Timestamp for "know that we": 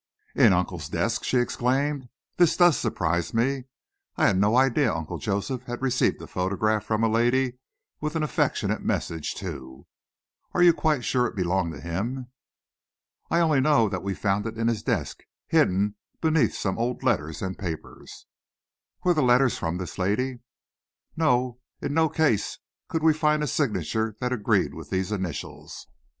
13.61-14.15